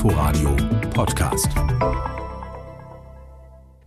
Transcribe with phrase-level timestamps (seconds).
[0.00, 0.56] Inforadio
[0.94, 1.52] Podcast.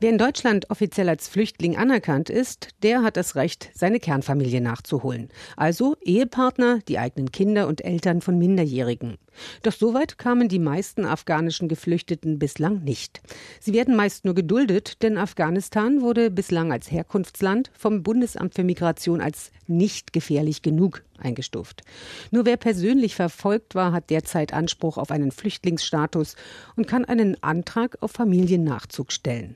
[0.04, 5.30] Wer in Deutschland offiziell als Flüchtling anerkannt ist, der hat das Recht, seine Kernfamilie nachzuholen.
[5.56, 9.18] Also Ehepartner, die eigenen Kinder und Eltern von Minderjährigen.
[9.62, 13.22] Doch soweit kamen die meisten afghanischen Geflüchteten bislang nicht.
[13.62, 19.22] Sie werden meist nur geduldet, denn Afghanistan wurde bislang als Herkunftsland vom Bundesamt für Migration
[19.22, 21.82] als nicht gefährlich genug eingestuft.
[22.30, 26.36] Nur wer persönlich verfolgt war, hat derzeit Anspruch auf einen Flüchtlingsstatus
[26.76, 29.56] und kann einen Antrag auf Familiennachzug stellen.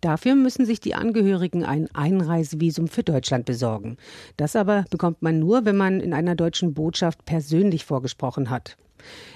[0.00, 3.96] Dafür müssen sich die Angehörigen ein Einreisevisum für Deutschland besorgen.
[4.36, 8.76] Das aber bekommt man nur, wenn man in einer deutschen Botschaft persönlich vorgesprochen hat.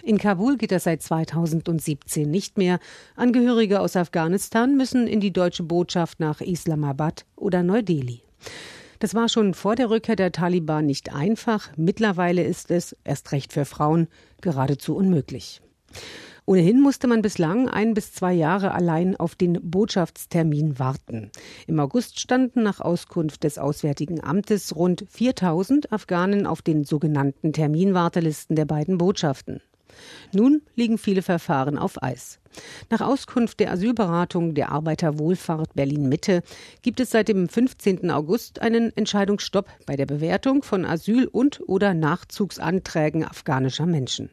[0.02, 2.78] In Kabul geht das seit 2017 nicht mehr.
[3.16, 8.23] Angehörige aus Afghanistan müssen in die deutsche Botschaft nach Islamabad oder Neu-Delhi.
[8.98, 11.70] Das war schon vor der Rückkehr der Taliban nicht einfach.
[11.76, 14.09] Mittlerweile ist es, erst recht für Frauen,
[14.40, 15.60] geradezu unmöglich.
[16.48, 21.30] Ohnehin musste man bislang ein bis zwei Jahre allein auf den Botschaftstermin warten.
[21.66, 28.57] Im August standen nach Auskunft des Auswärtigen Amtes rund 4000 Afghanen auf den sogenannten Terminwartelisten
[28.57, 29.60] der beiden Botschaften.
[30.32, 32.38] Nun liegen viele Verfahren auf Eis.
[32.88, 36.43] Nach Auskunft der Asylberatung der Arbeiterwohlfahrt Berlin Mitte
[36.80, 38.10] gibt es seit dem 15.
[38.10, 44.30] August einen Entscheidungsstopp bei der Bewertung von Asyl- und oder Nachzugsanträgen afghanischer Menschen.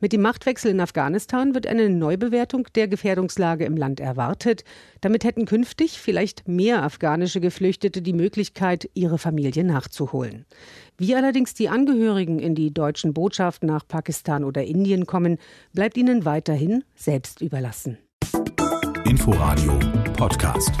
[0.00, 4.64] Mit dem Machtwechsel in Afghanistan wird eine Neubewertung der Gefährdungslage im Land erwartet.
[5.02, 10.46] Damit hätten künftig vielleicht mehr afghanische Geflüchtete die Möglichkeit, ihre Familie nachzuholen.
[10.96, 15.36] Wie allerdings die Angehörigen in die deutschen Botschaften nach Pakistan oder Indien kommen,
[15.74, 17.98] bleibt ihnen weiterhin selbst überlassen.
[19.04, 19.78] Inforadio
[20.16, 20.72] Podcast.